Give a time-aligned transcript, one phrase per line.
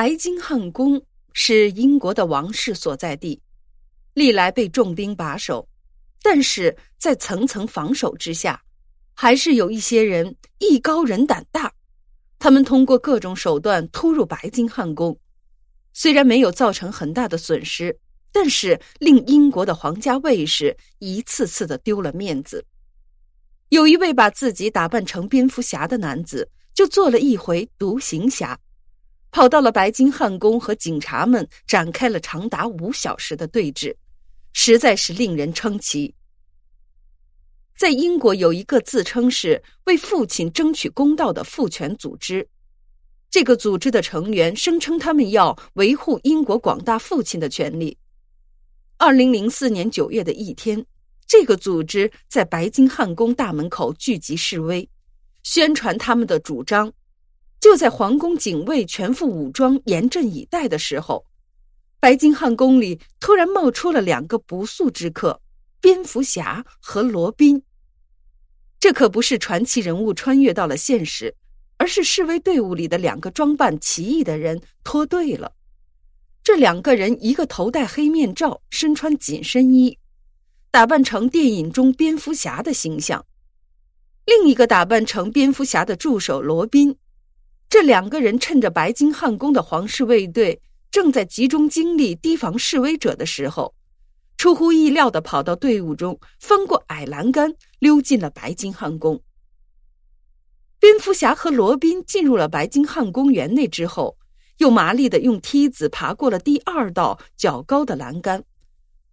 [0.00, 1.02] 白金汉宫
[1.34, 3.38] 是英国的王室所在地，
[4.14, 5.68] 历来被重兵把守，
[6.22, 8.62] 但是在层层防守之下，
[9.12, 11.70] 还是有一些人艺高人胆大，
[12.38, 15.20] 他们通过各种手段突入白金汉宫，
[15.92, 17.94] 虽然没有造成很大的损失，
[18.32, 22.64] 但是令英国的皇家卫士一次次的丢了面子。
[23.68, 28.58] 有一位把自己打扮成蝙蝠侠的男子，就做了一回独行侠。
[29.30, 33.94] 跑到了白金汉宫，和警察们展开了长达五小时的对峙，
[34.52, 36.14] 实在是令人称奇。
[37.76, 42.46] 在英国有一个自称是为父亲争取公道的父权组织，
[43.30, 47.96] 这个组织的成员声称他们要维护英国广大父亲的权利。
[48.98, 50.84] 二零零四年九月的一天，
[51.26, 54.86] 这个组织在白金汉宫大门口聚集示威，
[55.42, 56.92] 宣传他们的主张。
[57.60, 61.26] 就在皇宫警卫全副武装、严阵以待的时候，
[62.00, 65.42] 白金汉宫里突然冒出了两个不速之客——
[65.78, 67.62] 蝙蝠侠和罗宾。
[68.80, 71.36] 这可不是传奇人物穿越到了现实，
[71.76, 75.52] 而是示威队伍里的两个装扮奇异的人脱队了。
[76.42, 79.98] 这两个人，一个头戴黑面罩，身穿紧身衣，
[80.70, 83.20] 打扮成电影中蝙蝠侠的形象；
[84.24, 86.96] 另一个打扮成蝙蝠侠的助手罗宾。
[87.70, 93.76] 这两个人趁着白金汉宫的皇室卫队正在集中精力提防示威者的时候，
[94.36, 99.22] 出乎意料的跑到队伍中，翻过矮栏杆，溜进了白金汉宫。
[100.80, 104.18] 蝙蝠侠和罗宾进入了白金汉宫园内之后，
[104.56, 108.42] 又麻利的用梯子爬过了第二道较高的栏杆，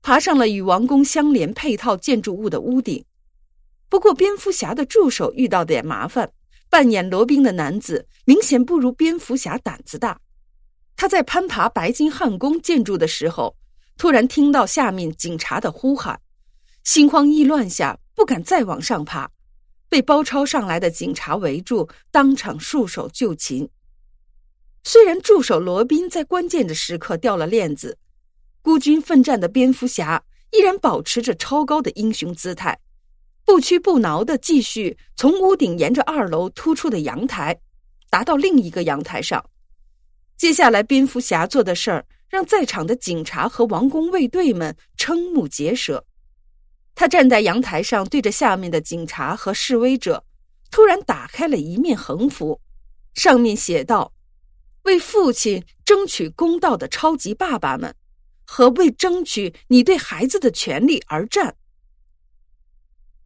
[0.00, 3.04] 爬上了与王宫相连配套建筑物的屋顶。
[3.88, 6.30] 不过，蝙蝠侠的助手遇到点麻烦。
[6.74, 10.20] 扮演罗宾的男子明显不如蝙蝠侠胆子大。
[10.96, 13.56] 他在攀爬白金汉宫建筑的时候，
[13.96, 16.20] 突然听到下面警察的呼喊，
[16.82, 19.30] 心慌意乱下不敢再往上爬，
[19.88, 23.70] 被包抄上来的警察围住，当场束手就擒。
[24.82, 27.98] 虽然助手罗宾在关键的时刻掉了链子，
[28.60, 32.80] 孤军奋战的蝙蝠侠依然保持着超高的英雄姿态。
[33.44, 37.60] 不屈不挠的继续从屋顶沿着二楼突出的阳台，
[38.10, 39.44] 达到另一个阳台上。
[40.36, 46.04] 接下来，蝙蝠侠做的事儿让在场的警察和王宫卫队们瞠目结舌。
[46.94, 50.24] 他站在阳台上，对着下面的警察和示威者，
[50.70, 52.60] 突然打开了一面横幅，
[53.14, 54.12] 上面写道
[54.84, 57.94] ：“为父亲争取公道的超级爸爸们，
[58.44, 61.54] 和为争取你对孩子的权利而战。”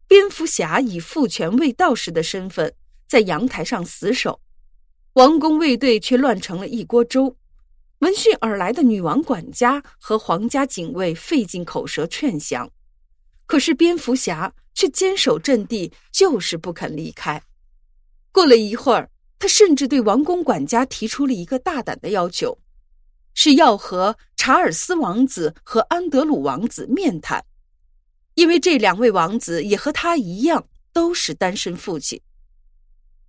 [0.09, 2.73] 蝙蝠侠以父权卫道士的身份
[3.07, 4.41] 在阳台上死守，
[5.13, 7.37] 王宫卫队却乱成了一锅粥。
[7.99, 12.71] 闻讯而来的女王管家和皇家警卫费尽口舌劝降，
[13.45, 17.43] 可是蝙蝠侠却坚守阵地，就是不肯离开。
[18.31, 22.57] 过了一会儿，他甚至对王宫管家提出了一个大胆的要求，
[23.35, 27.45] 是要和查尔斯王子和安德鲁王子面谈。
[28.39, 32.17] 因为这两位王子也和他一样都是单身父亲。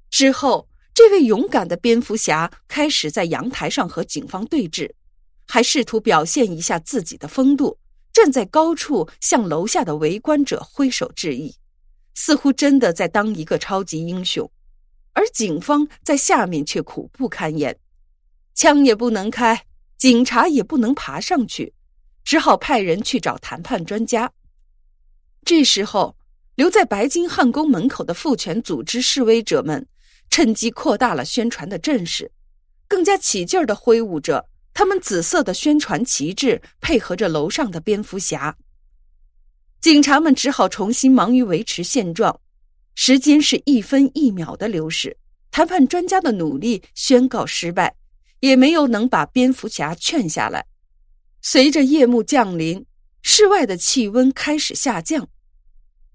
[0.09, 4.89] 之后，这位勇敢的蝙蝠侠开始在阳台上和警方对峙，
[5.49, 7.77] 还试图表现一下自己的风度，
[8.13, 11.57] 站在高处向楼下的围观者挥手致意，
[12.15, 14.49] 似乎真的在当一个超级英雄。
[15.13, 17.77] 而警方在下面却苦不堪言，
[18.55, 19.67] 枪也不能开，
[19.99, 21.75] 警察也不能爬上去，
[22.23, 24.33] 只好派人去找谈判专家。
[25.45, 26.17] 这时候，
[26.55, 29.87] 留在白金汉宫门口的父权组织示威者们，
[30.31, 32.31] 趁机扩大了宣传的阵势，
[32.87, 38.57] 更加起劲儿的挥舞着他们紫色的宣传旗帜，配合着楼上的蝙蝠侠。
[39.81, 42.39] 警察们只好重新忙于维持现状，
[42.95, 45.17] 时间是一分一秒的流逝。
[45.51, 47.97] 谈判专家的努力宣告失败，
[48.41, 50.65] 也没有能把蝙蝠侠劝下来。
[51.43, 52.87] 随着夜幕降临。
[53.23, 55.29] 室外的气温开始下降，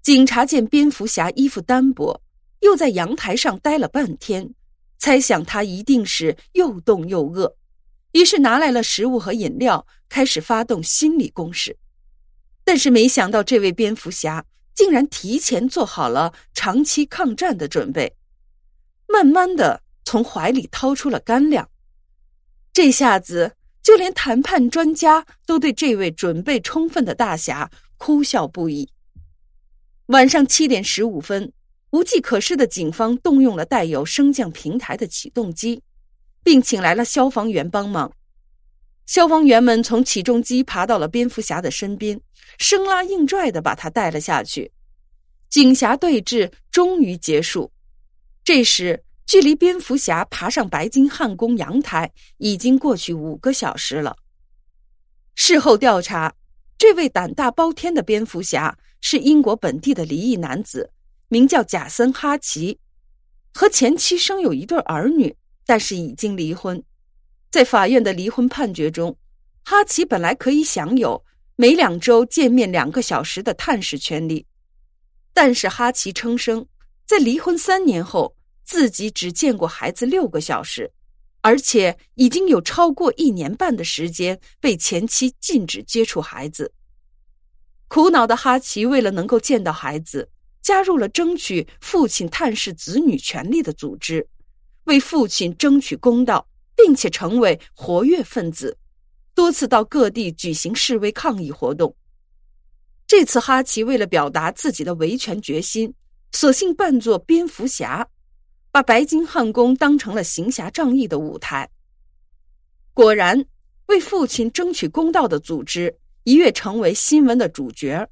[0.02, 2.20] 警察见蝙蝠侠衣服单薄，
[2.60, 4.54] 又在阳台上待了半天，
[4.98, 7.56] 猜想他一定是又冻又饿，
[8.12, 11.76] 于是拿来了食物和饮料，开始发动心理攻势。
[12.64, 14.44] 但是没想到，这位蝙蝠侠
[14.74, 18.16] 竟然提前做好了长期抗战的准备，
[19.06, 21.68] 慢慢的从怀里掏出了干粮，
[22.72, 23.52] 这下子。
[23.86, 28.90] 就连谈判专家都对这位准备充分的大侠哭笑不已。
[30.06, 31.52] 晚上七点十五分，
[31.90, 35.84] 无计可施的警方动用了带有升降平台的起动机，
[36.42, 38.12] 并请来了消防员帮忙。
[39.06, 42.20] 消防员们从起重机爬到了蝙蝠侠的身边，
[42.58, 44.72] 生拉硬拽的把他带了下去。
[45.48, 47.70] 警侠对峙终于结束。
[48.42, 54.16] 这时，距离蝙蝠侠爬上白金汉宫阳台已经过去五个小时了。
[55.34, 56.32] 事后调查，
[56.78, 60.90] 这位胆大包天的蝙蝠侠是英国本地的离异男子，
[61.26, 62.78] 名叫贾森·哈奇，
[63.52, 65.36] 和前妻生有一对儿女，
[65.66, 66.80] 但是已经离婚。
[67.50, 69.16] 在法院的离婚判决中，
[69.64, 71.24] 哈奇本来可以享有
[71.56, 74.46] 每两周见面两个小时的探视权利，
[75.32, 76.64] 但是哈奇称声，
[77.04, 78.35] 在离婚三年后，
[78.66, 80.92] 自己只见过孩子六个小时，
[81.40, 86.70] 而且已经有超过一年半的时间被前妻禁止接触孩子。
[87.88, 90.28] 苦恼的哈奇为了能够见到孩子，
[90.60, 94.28] 加入了争取父亲探视子女权利的组织，
[94.84, 96.46] 为父亲争取公道。
[96.78, 98.76] 并且成为活跃分子，
[99.34, 101.96] 多次到各地举行示威抗议活动。
[103.06, 105.94] 这次哈奇为了表达自己的维权决心，
[106.32, 108.06] 索性扮作蝙蝠侠，
[108.76, 111.66] 把白金汉宫当成了行侠仗义的舞台。
[112.92, 113.46] 果然，
[113.86, 118.06] 为父亲争取公道的组织一跃成为新闻的主角，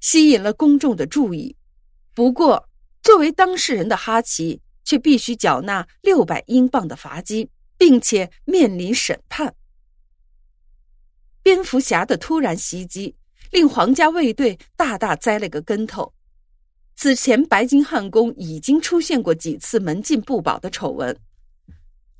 [0.00, 1.56] 吸引了公众的注意。
[2.12, 2.68] 不过，
[3.02, 7.48] 作为当事人的哈奇却必须缴纳六百英镑的罚金。
[7.78, 9.56] 并且面临审判。
[11.42, 13.16] 蝙蝠侠的突然袭击
[13.50, 16.12] 令皇家卫队大大栽了个跟头。
[16.94, 21.16] 此前，白金汉宫已经出现过几次门禁不保的丑闻。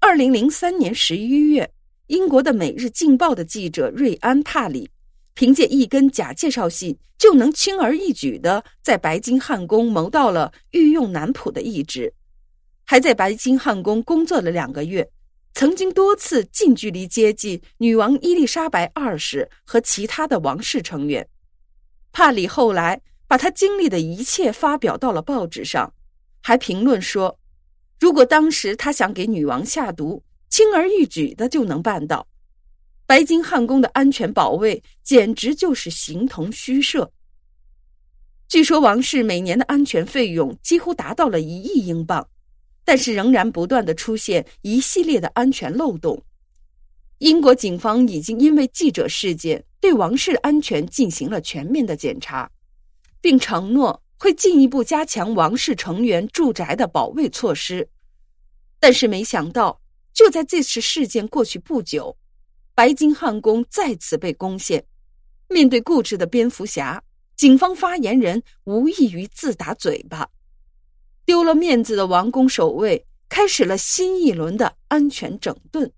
[0.00, 1.72] 二零零三年十一月，
[2.08, 4.90] 英国的《每日镜报》的记者瑞安·帕里，
[5.34, 12.12] 凭借一根假介绍信，就能轻而易举的在白金汉宫谋到了御用男仆的一职，
[12.84, 15.08] 还在白金汉宫工作了两个月。
[15.54, 21.28] 曾经多次近距离接近女王伊丽莎白二世和其他的王室成员，
[22.10, 23.00] 帕里后来
[23.32, 25.90] 把他经历的一切发表到了报纸上，
[26.42, 27.40] 还评论说
[27.98, 32.28] ：“如果当时他想给女王下毒，轻而易举的就能办到。
[33.06, 37.10] 白金汉宫的安全保卫简直就是形同虚设。”
[38.48, 42.28] 据说王室每年的安全费用几乎达到了一亿英镑。
[42.84, 46.22] 但是仍然不断的出现一系列的安全漏洞。
[47.16, 52.50] 英国警方已经因为记者事件对王室安全进行了全面的检查，
[53.22, 57.88] 并承诺会进一步加强王室成员住宅的保卫措施。
[58.78, 59.80] 但是没想到，
[60.12, 62.18] 就在这次事件过去不久，
[62.74, 64.84] 白金汉宫再次被攻陷。
[65.48, 67.02] 面对固执的蝙蝠侠，
[67.36, 70.28] 警方发言人无异于自打嘴巴。
[71.24, 75.92] 丢了面子的王宫守卫开始了新一轮的安全整顿。